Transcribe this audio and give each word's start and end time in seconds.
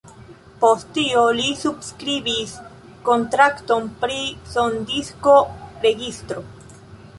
Post 0.61 0.87
tio 0.93 1.19
li 1.39 1.45
subskribis 1.63 2.55
kontrakton 3.11 3.87
pri 4.01 4.19
sondisko-registro. 4.57 6.45